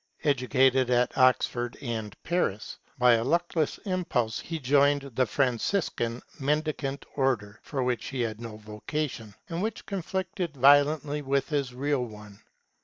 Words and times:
Educated 0.23 0.89
at 0.89 1.15
Oxford 1.15 1.77
and 1.79 2.15
Paris, 2.23 2.79
by 2.97 3.13
a 3.13 3.23
luckless 3.23 3.77
impulse 3.85 4.39
he 4.39 4.57
joined 4.57 5.03
the 5.15 5.27
Franciscan 5.27 6.23
(mendicant) 6.39 7.05
Order, 7.15 7.59
for 7.61 7.83
which 7.83 8.07
he 8.07 8.21
had 8.21 8.41
no 8.41 8.57
vocation, 8.57 9.35
and 9.49 9.61
which 9.61 9.85
conflicted 9.85 10.57
violently 10.57 11.21
with 11.21 11.49
his 11.49 11.75
real 11.75 12.03
one. 12.03 12.41